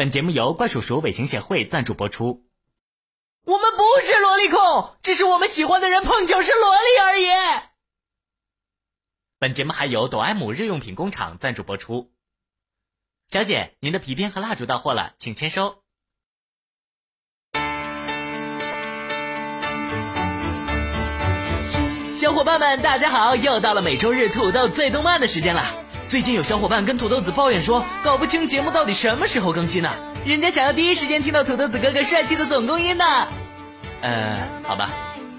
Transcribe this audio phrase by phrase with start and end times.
[0.00, 2.46] 本节目由怪叔叔尾行协会赞助播出。
[3.44, 7.26] 我们不是萝莉控，只是我们喜欢的人碰巧是萝莉而已。
[9.38, 12.10] 本节目还由哆 M 日用品工厂赞助播出。
[13.26, 15.82] 小姐，您的皮鞭和蜡烛到货了，请签收。
[22.14, 23.36] 小伙伴们，大家好！
[23.36, 25.79] 又到了每周日土豆最动漫的时间了。
[26.10, 29.94] 最近有小伙伴跟土豆子抱怨说，搞不清节目到底什么时候更新呢？
[30.24, 33.04] 人家想要第一时间听到土豆子哥哥帅气的总攻音呢。
[34.02, 34.90] 呃，好吧，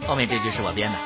[0.07, 0.97] 后面这句是我编的。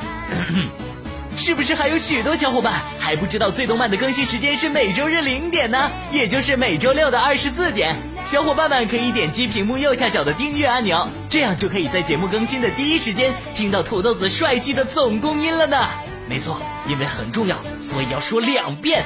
[1.35, 5.89] 是不是还有许多小伙伴还不知道最动漫的更新时间是每周日零点呢？
[6.11, 7.95] 也就是每周六的二十四点。
[8.23, 15.89] 小伙伴们可以点击屏幕右下角的订阅按钮，这样就可以在节目更新的第一时间听到土豆子帅气的总攻音了呢。
[16.29, 19.03] 没错，因为很重要，所以要说两遍。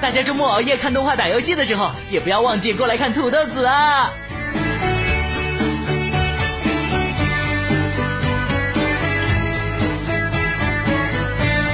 [0.00, 4.10] 大家周末熬夜看动画、打游戏的时候，也不要忘记过来看土豆子啊！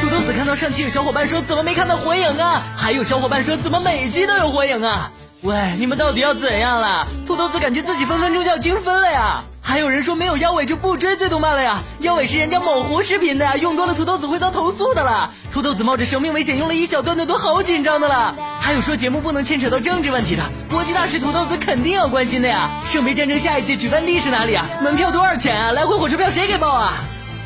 [0.00, 2.62] 土豆子看到上期有小伙伴说怎么没看到火影啊？
[2.76, 5.10] 还有小伙伴说怎么每集都有火影啊？
[5.42, 7.06] 喂，你们到底要怎样了？
[7.26, 9.42] 土豆子感觉自己分分钟就要精分了呀！
[9.64, 11.82] 还有人说没有腰尾就不追最动漫了呀？
[12.00, 15.32] 腰尾是人家某狐视频的呀，用多了土豆子会遭投诉的了。
[15.52, 18.34] 土豆子冒着生命危险用了一小段的都好紧张的了。
[18.60, 22.82] 还有说节目不能牵扯到政治问题的，国际大事土豆子肯定要关心的呀。
[22.84, 24.66] 圣杯战争下一届举办地是哪里啊？
[24.82, 25.70] 门票多少钱啊？
[25.70, 26.94] 来回火车票谁给报啊？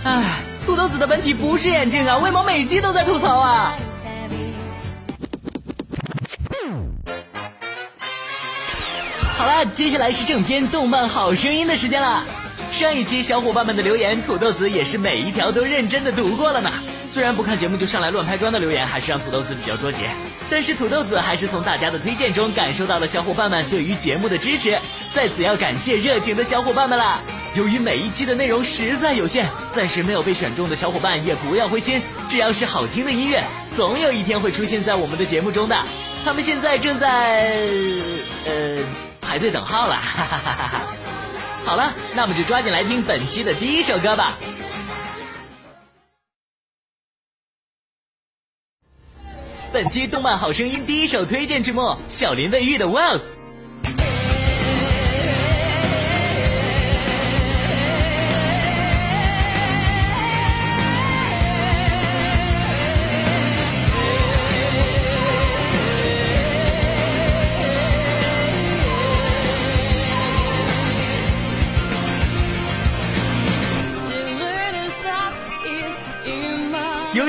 [0.05, 0.22] 唉，
[0.64, 3.75] 土豆子的本体不是眼镜啊，为毛每集都在吐槽啊？
[9.47, 12.25] 好了，接下来是正片《动漫好声音》的时间了。
[12.73, 16.73] 上一期小伙伴们的留言，土豆子也是每一条都认真的读过了呢。
[17.15, 19.99] 虽然不看节目就上来乱拍砖的留言，还是让土豆子比较捉急。
[20.51, 24.81] 但是土豆子还是从大家的推荐中感受到了小伙伴们对于节目的支持，
[25.15, 27.21] 在此要感谢热情的小伙伴们了。
[27.55, 33.45] 由于每一期的内容实在有限，暂时没有被选中的小伙伴也不要灰心，只要是好听的音乐，
[33.77, 35.77] 总有一天会出现在我们的节目中的。
[36.25, 37.53] 他们现在正在
[38.45, 38.83] 呃
[39.37, 40.01] 排队等号了，
[41.63, 44.33] 好了，那么就抓紧来听本期的第一首歌吧。
[49.71, 53.21] 本期动漫好声音第一首推荐曲目：小林卫浴的《Wells》。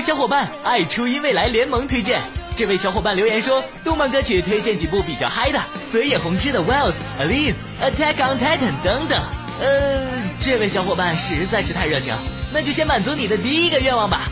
[0.08, 2.22] 小伙伴爱初音未来联盟推荐，
[2.56, 6.94] 这位小伙伴留言说，动漫歌曲推荐几部比较嗨的，泽野弘之的《Wells》、
[7.28, 7.56] 《Alice》、
[7.92, 9.22] 《Attack on Titan》等等。
[9.60, 10.08] 呃，
[10.40, 12.16] 这位小伙伴实在是太热情，
[12.54, 14.32] 那就先满足你的第一个愿望吧。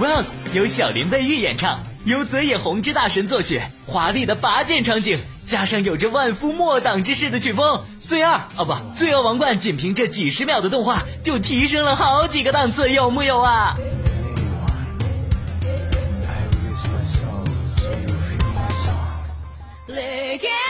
[0.00, 13.74] Wells》由小林卫浴演唱，由泽野弘之大神作曲，华丽的拔剑场景，加上有着万夫莫挡之势的曲风，罪二哦不，罪恶王冠仅凭这几十秒的动画就提升了好几个档次，有木有啊？
[19.96, 20.42] music.
[20.42, 20.65] Yeah.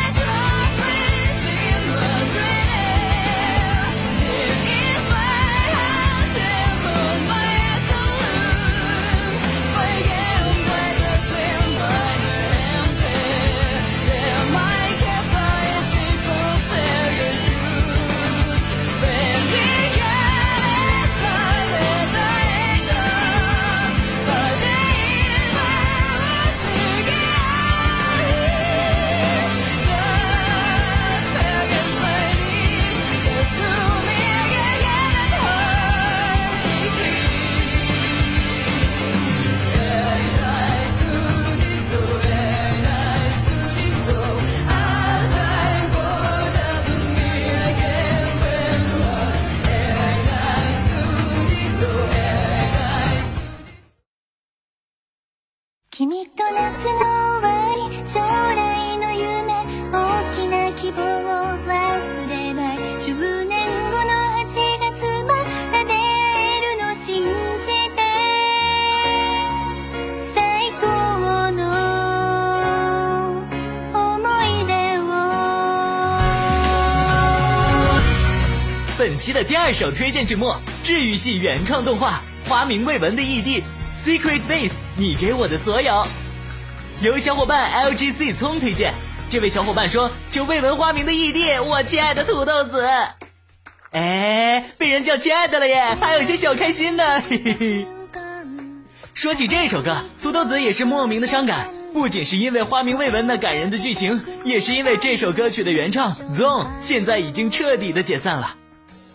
[79.27, 83.61] 期的第二首推荐曲目，治愈系原创动画，花名未闻的异地
[84.05, 86.07] ，Secret Base，你给我的所有，
[87.03, 88.95] 由小伙伴 LGC 聪推荐，
[89.29, 92.87] 这位小伙伴说：“求未闻花名的异地，我亲爱的土豆子。”
[93.91, 97.21] 哎，被人叫亲爱的了耶，还有些小开心呢。
[97.29, 97.87] 嘿嘿嘿。
[99.13, 108.55] 说起这首歌，土豆子也是莫名的伤感，不仅是因为花名未闻那感人的剧情，也是因为这首歌曲的原唱 Zone 现在已经彻底的解散了。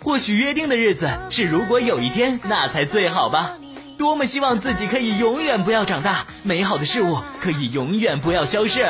[0.04, 3.58] 或许约定的日子是如果有一天，那才最好吧。
[3.98, 8.84] 多么希望自己可以永远不要长大，美好的事物可以永远不要消逝。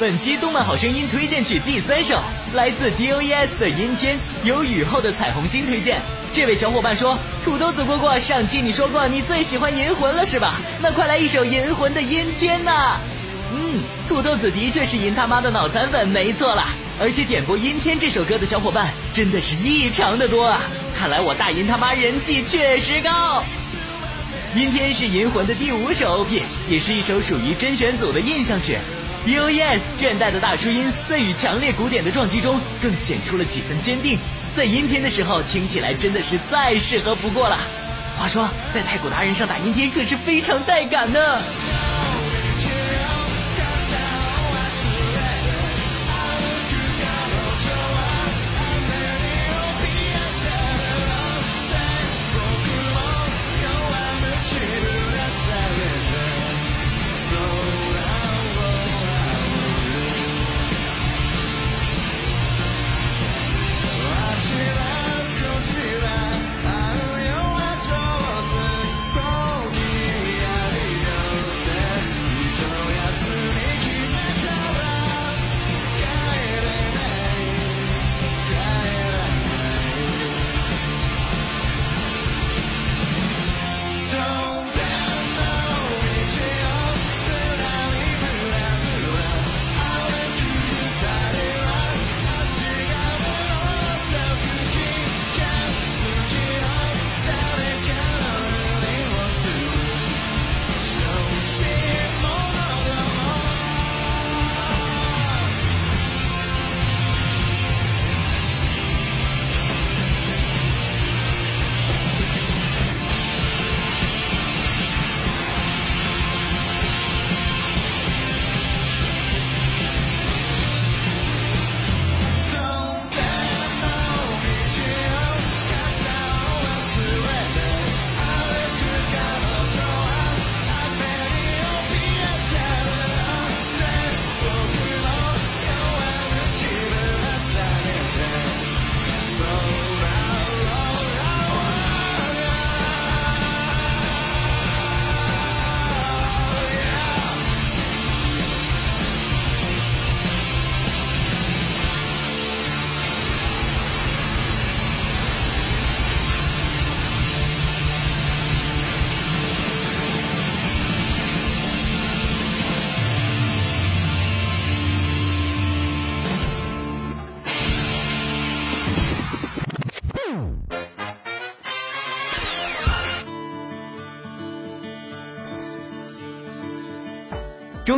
[0.00, 2.22] 本期动漫好声音推荐曲第三首，
[2.54, 6.00] 来自 D.O.E.S 的《阴天》，有雨后的彩虹星推荐。
[6.32, 10.54] 这位小伙伴说：“土豆子蝈蝈，上期你说过你最喜欢银魂了是吧？
[10.80, 13.00] 那快来一首银魂的《阴天》呐！”
[13.52, 16.68] 嗯，土豆子的确是银他妈的脑残粉，没错啦。
[17.00, 20.60] 而且点播《阴天》这首歌的小伙伴真的是异常的多啊！
[20.96, 23.42] 看来我大银他妈人气确实高。
[24.58, 28.78] 《阴天》是银魂的第五首 OP，也是一首属于甄选组的印象曲。
[29.28, 29.82] U.S.
[29.98, 34.18] 倦怠的大叔音，在与强烈鼓点的撞击中，更显出了几分坚定。
[34.56, 37.58] 在阴天的时候，听起来真的是再适合不过了。
[38.18, 41.20] 话说，在太鼓达人上打阴天可是非常带感呢。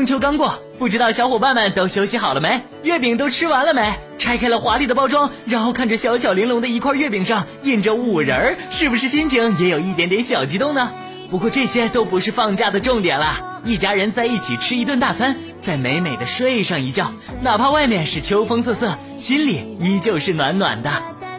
[0.00, 2.62] 中秋刚过，不知道小伙伴们都休息好了没？
[2.82, 4.00] 月饼都吃完了没？
[4.16, 10.90] 拆开了华丽的包装，然后看着小巧玲珑的一块月饼上印着五仁儿，是不是心情也有一点点小激动呢？
[11.30, 20.90] 不过这些都不是放假的重点啦，一家人在一起吃一顿大餐，再美美的睡上一觉，哪怕外面是秋风瑟瑟，心里依旧是暖暖的。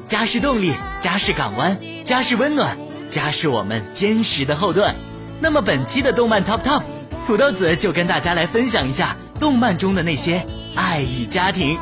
[0.05, 2.77] 家是动力，家是港湾，家是温暖，
[3.07, 4.93] 家是我们坚实的后盾。
[5.39, 6.83] 那么本期的动漫 Top Top。
[7.25, 11.77] 土豆子就跟大家来分享一下动漫中的那些爱与家庭。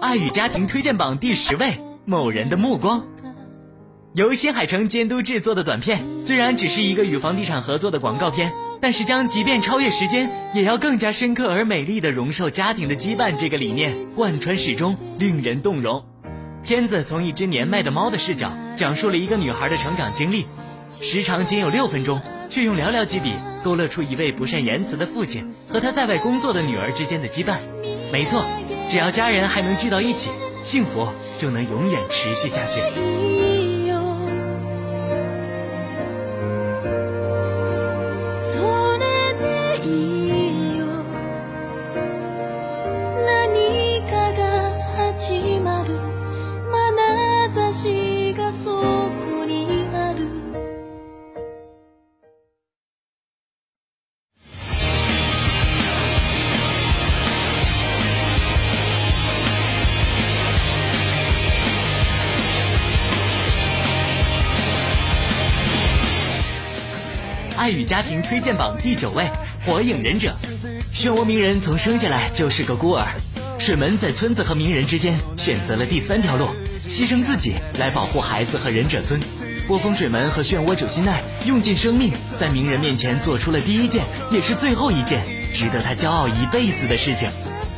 [0.00, 3.06] 爱与家庭推荐榜第十位某人的目光
[4.12, 16.04] 由新海诚监督制作的短片虽然只是一个与房地产合作的广告片但是将即便超越时间，也要更加深刻而美丽的容受家庭的羁绊这个理念贯穿始终，令人动容。
[16.62, 20.46] 片子从一只年迈的猫的视角，讲述了一个女孩的成长经历，
[20.90, 27.58] 时长仅有六分钟，却用寥寥几笔勾勒出一位不善言辞的父亲和他在外工作的女儿之间的羁绊。
[28.10, 28.44] 没错，
[28.88, 30.30] 只要家人还能聚到一起，
[30.62, 31.06] 幸福
[31.36, 33.59] 就能永远持续下去。
[68.00, 69.24] 家庭推荐榜第九位，
[69.66, 70.34] 《火影忍者》。
[70.96, 73.08] 漩涡鸣人从生下来就是个孤儿，
[73.58, 76.46] 水门在村子和鸣人之间选择了第三条路，
[76.88, 79.20] 牺牲自己来保护孩子和忍者村。
[79.68, 87.28] 波风水门和漩涡九心奈用尽生命，在鸣人面前做出了第一件也是最后一件值得他骄傲一辈子的事情。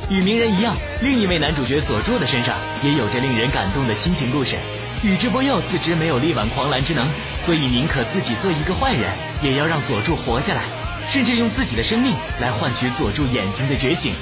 [0.09, 4.55] 与鸣人一样，另一位男主角佐助的身上也有着令人感动的亲情故事。
[5.03, 7.09] 宇智波鼬自知没有力挽狂澜之能，
[7.45, 9.11] 所以宁可自己做一个坏人，
[9.43, 10.63] 也要让佐助活下来，
[11.09, 14.15] 甚至用自己的生命来换取佐助眼睛的觉醒。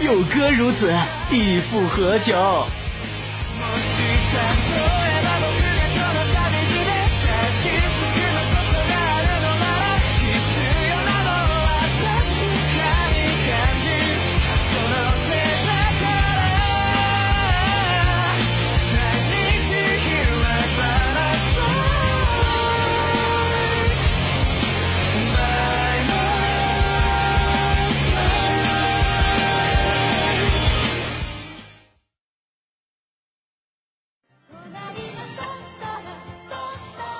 [0.00, 0.94] 有哥如此，
[1.30, 2.66] 地复何求？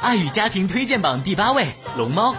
[0.08, 1.64] 爱与家庭推荐榜第八位，
[1.98, 2.32] 《龙猫》。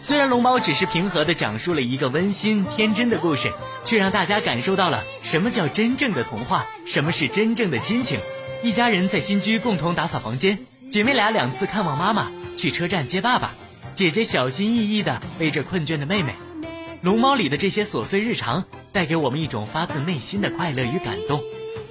[0.00, 3.52] 虽然《龙猫》只是平和的讲述了一个温馨天真的故事，
[3.84, 8.18] 却让大家感受到了什么叫真正的童话，什么是真正的亲情。
[8.64, 10.58] 一家人在新居共同打扫房间，
[10.90, 13.52] 姐妹俩两次看望妈妈，去车站接爸爸，
[13.92, 16.32] 姐姐小心翼翼的背着困倦的妹妹。
[17.00, 21.40] 《龙猫》里的这些琐碎日常，带给我们一种发自内心的快乐与感动，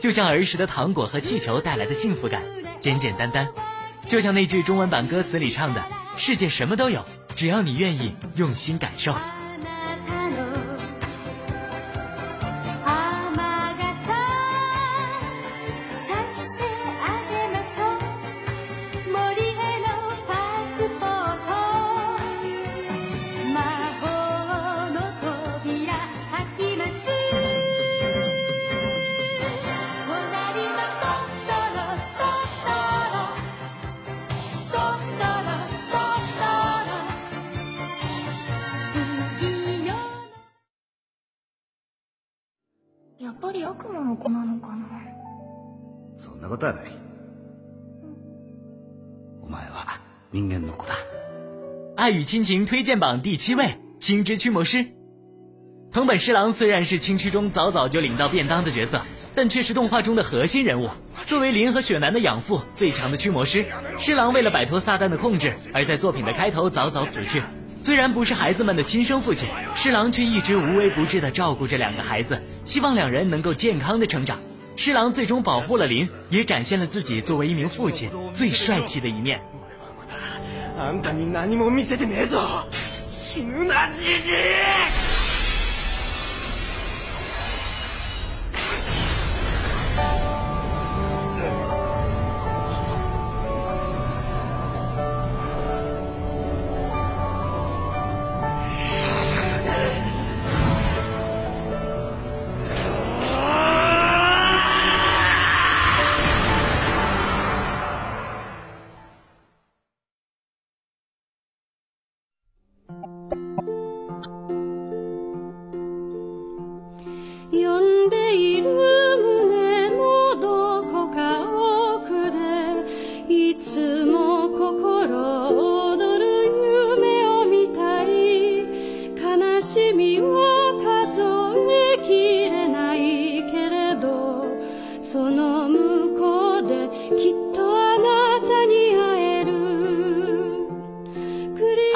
[0.02, 2.44] 就像儿时的糖果和气球带来的幸福感，
[2.82, 3.48] 简简单单。
[4.08, 5.84] 就像那句中文版歌词里唱的
[6.18, 7.06] ：“世界什么都有，
[7.36, 9.16] 只要你愿意用心感受。”
[43.73, 44.87] 悪魔の子なのかな
[46.17, 46.85] そんなことはない
[49.43, 50.01] お前は
[50.31, 50.95] 人間の子だ
[51.97, 54.87] 爱与亲情推荐榜第七位青之驱魔师
[55.91, 59.01] 藤本侍郎虽然是青区中早早就领到便当的角色
[59.35, 60.91] 但却是动画中的核心人物
[61.27, 63.67] 作为林和雪男的养父最强的驱魔师
[63.99, 67.43] 侍郎为了摆脱撒旦的控制而在作品的开头早早死去
[67.84, 74.40] 虽然不是孩子们的亲生父亲，侍郎却一直无微不至地照顾着两个孩子，希望两人能够健康的成长。
[74.78, 79.42] 侍郎最终保护了林，也展现了自己作为一名父亲最帅气的一面。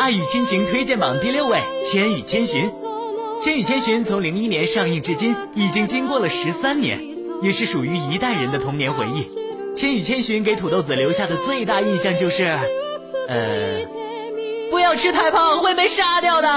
[0.07, 2.63] 爱与亲情推荐榜第六位，《千与千寻》。
[3.43, 7.01] 《千与千寻》从零一年上映至今，已经经过了十三年，
[7.41, 9.23] 也是属于一代人的童年回忆。
[9.75, 12.45] 《千与千寻》给土豆子留下的最大印象就是，
[13.27, 13.81] 呃，
[14.71, 16.47] 不要吃太胖会被杀掉的。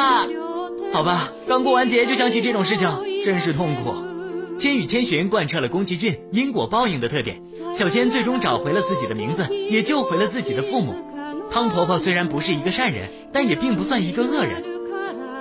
[0.92, 2.88] 好吧，刚过完节就想起这种事情，
[3.24, 3.90] 真是痛苦。
[4.56, 7.40] 《千与千寻》贯彻了宫崎骏因果报应的特点，
[7.76, 10.94] 小千最终找回了自己的名字，也救回了自己的父母。
[11.50, 14.62] 汤婆婆虽然不是一个善人，但也并不算一个恶人，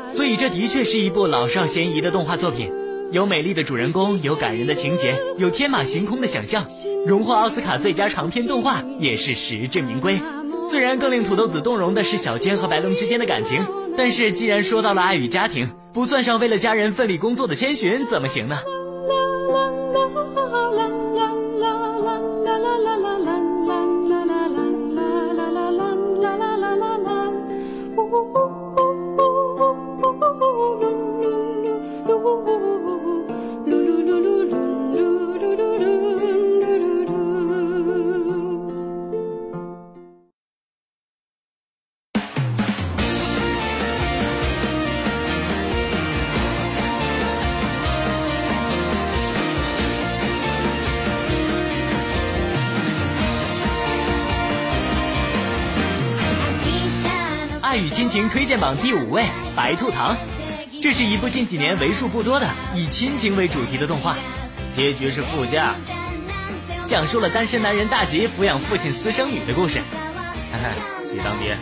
[0.09, 2.71] 所以这的确是一部老少咸宜的动画作品。
[3.11, 6.65] 有美丽的主人公，有感人的情节，有天马行空的想象，
[7.05, 10.19] 荣获奥斯卡最佳长篇动画也是实至名归。
[10.69, 13.65] 虽然更令土豆子动容的是小千和白龙之间的感情，
[13.97, 18.59] 但是既然说到了爱与家庭，不算上为了家人奋力工作的千寻怎么行呢？
[57.99, 59.23] 亲情推荐榜第五位，
[59.57, 60.15] 《白兔糖》。
[60.81, 64.15] 这是一部近几年为数不多的以亲情为主题的动画，
[64.73, 65.75] 结局是副驾，
[66.87, 69.81] 讲述了单身男人大吉抚养父亲私生女的故事。
[70.49, 70.71] 看看，
[71.05, 71.57] 去当爹。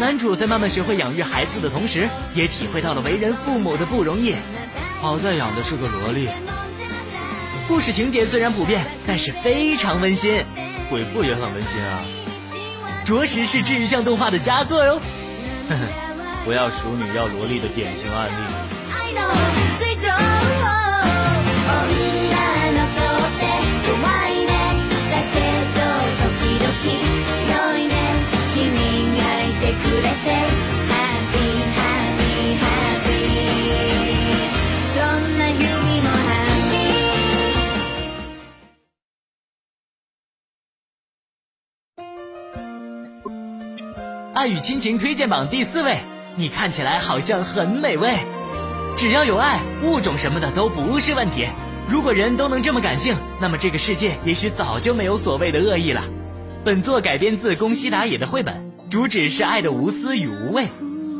[0.00, 4.34] 男主在慢慢学会养育孩子的同时，也体会到了为人父母的不容易。
[5.00, 6.28] 好在养的是个萝莉。
[7.68, 10.44] 故事情节虽然普遍，但是非常温馨。
[10.90, 12.00] 鬼父也很温馨啊。
[13.04, 15.00] 着实是治愈向动画的佳作哟，
[16.44, 19.83] 不要熟女要萝莉的典型案例。
[44.46, 45.98] 与亲情推荐榜第四位，
[46.36, 48.18] 你看起来好像很美味。
[48.96, 51.46] 只要有爱，物种什么的都不是问题。
[51.88, 56.04] 如果人都能这么感性，那么这个世界也许早就没有所谓的恶意了。
[56.64, 60.66] 本作改编自宫西达也的绘本，主旨是爱的无私与无畏。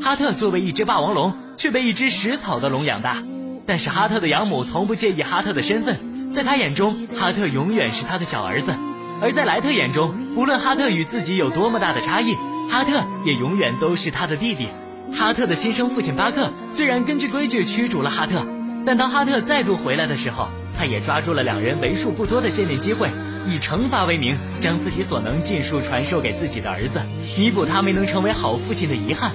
[0.02, 3.22] 哈特作为一只霸王龙，却被一只食草的龙养大。
[3.66, 8.74] 但是哈特的养母从不介意哈特的身份，在他眼中，哈特永远是他的小儿子。
[9.20, 12.37] 而在莱特眼中，不论哈特与自己有多么大的差异。
[12.74, 14.66] 哈特也永远都是他的弟弟。
[15.14, 18.44] 哈特的亲生父亲巴克虽然根据规矩驱逐了哈特，
[18.84, 23.08] 但当哈特再度回来的时候，他也抓住了两人为数不多的见面机会，
[23.46, 27.00] 以惩罚为名，将自己所能尽数传授给自己的儿子，
[27.38, 29.30] 弥补他没能成为好父亲的遗憾。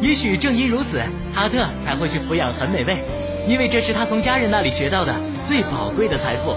[0.00, 1.02] 也许正因如此，
[1.34, 2.98] 哈特才会去抚养很美味，
[3.48, 6.54] 因为这是他从家人那里学到的最宝贵的财富。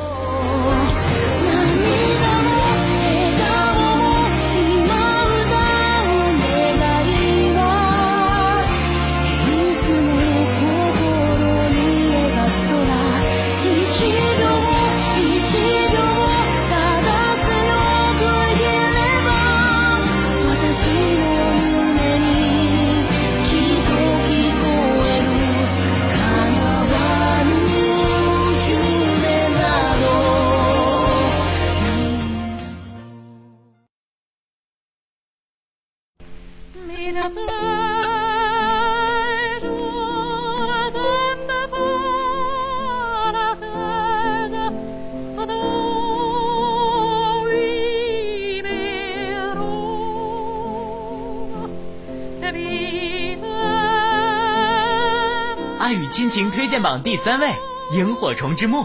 [55.88, 57.48] 爱与亲情推荐榜第三位，
[57.94, 58.80] 《萤火虫之墓》，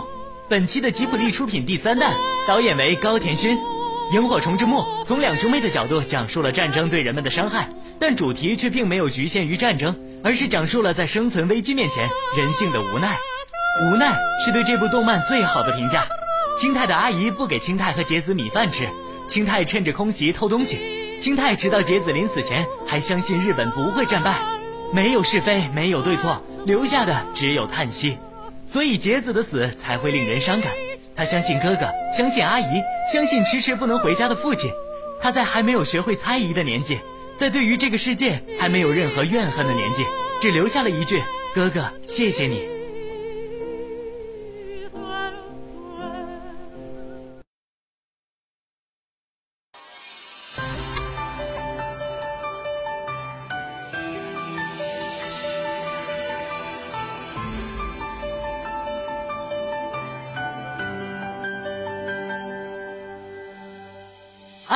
[0.49, 2.15] 本期的吉卜力出品第三弹，
[2.47, 3.59] 导演为高田勋。
[4.13, 13.19] 《萤火虫之墓》从两兄妹的角度讲述了战争对人们的伤害，但主题却并没有局限于战争，而是讲述了在生存危机面前人性的无奈。
[13.83, 16.07] 无奈是对这部动漫最好的评价。
[16.57, 18.89] 青太的阿姨不给青太和杰子米饭吃，
[19.27, 20.79] 青太趁着空袭偷东西，
[21.19, 24.52] 青太直到杰子临死前还相信日本不会战败。
[24.93, 28.19] 没有是非，没有对错，留下的只有叹息。
[28.67, 30.73] 所以杰子的死才会令人伤感。
[31.17, 34.71] 他相信哥哥，相信阿姨，相信迟迟不能回家的父亲。
[35.21, 36.99] 他在还没有学会猜疑的年纪，
[37.37, 40.05] 在对于这个世界还没有任何怨恨的年纪，
[40.41, 41.23] 只留下了一句
[41.55, 42.69] ：“哥哥，谢谢你。”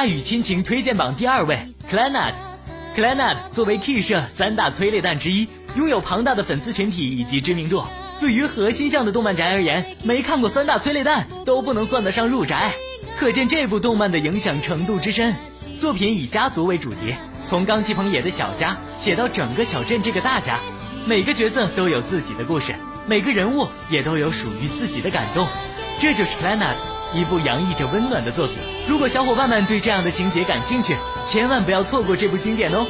[0.08, 2.34] 与亲情推荐榜第二位，Clannad。
[2.96, 7.84] Clannad 作为 Key 社三大催泪弹之一，拥有庞大的粉丝群体以及知名度。
[8.18, 12.72] 对于核心向的动漫宅而言，没看过三大催泪弹都不能算得上入宅，
[13.18, 15.34] 可见这部动漫的影响程度之深。
[15.78, 17.14] 作品以家族为主题，
[17.46, 20.60] 从冈崎朋也的小家写到整个小镇这个大家，
[21.04, 22.74] 每个角色都有自己的故事，
[23.06, 25.46] 每个人物也都有属于自己的感动。
[25.98, 26.76] 这就是 Clannad，
[27.16, 28.56] 一部洋溢着温暖的作品。
[28.88, 32.86] 如果小伙伴们对这样的情节感兴趣，千万不要错过这部经典哦。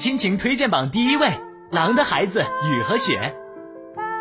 [0.00, 1.26] 亲情推荐榜第一位，
[1.70, 3.34] 《狼的孩子雨和雪》，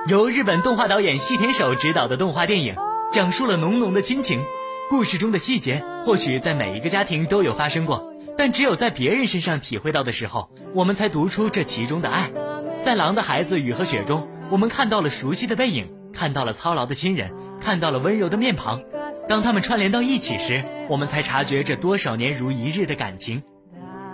[0.09, 2.75] 由日本动画导演细田守执导的动画电影，
[3.13, 4.43] 讲述了浓浓的亲情。
[4.89, 12.29] 故事中的细节或许在每一个家庭都有发生过，但只有在别人身上体会到的时候，我们才读出这其中的爱。
[12.83, 18.81] 在《狼的孩子雨和雪》中，我们看到了熟悉的背影，看到了操劳的亲人，看到了温柔的面庞。
[19.29, 23.43] 当他们串联到一起时，我们才察觉这多少年如一日的感情。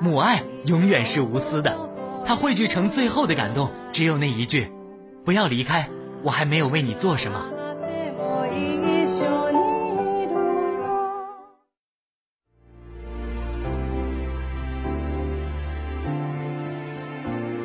[0.01, 1.77] 母爱永远是无私的，
[2.25, 4.71] 它汇聚成最后的感动，只有那一句
[5.25, 5.87] ：“不要离开，
[6.21, 7.45] 我还没有为你做什么。”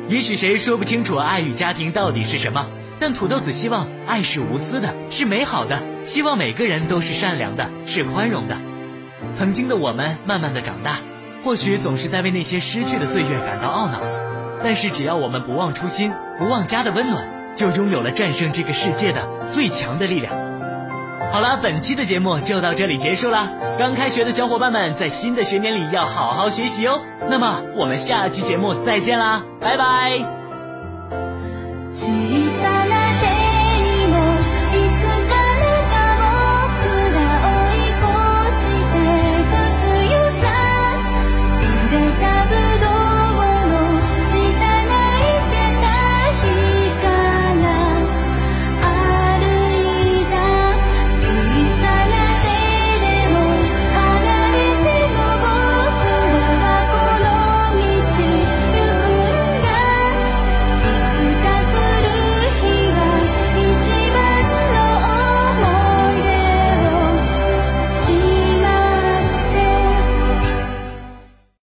[0.07, 2.67] 也许谁说不清楚爱与家庭到底是什么，
[2.99, 8.57] 但土豆子希望爱是无私的，是美好的，希望每个人都是善良的，是宽容的。
[9.35, 10.99] 曾经的我们，慢慢的长大。
[11.43, 13.99] 或许总是在为那些失去的岁月感到懊恼，
[14.63, 17.23] 但是只要我们不忘初心，不忘家的温暖，
[17.55, 20.33] 就拥有了战胜这个世界的最强的力量。
[21.31, 23.49] 好了，本期的节目就到这里结束了。
[23.79, 26.99] 刚开学的小伙伴们，在新的学年里要好好学习哦。
[27.29, 30.19] 那么我们下期节目再见啦，拜拜。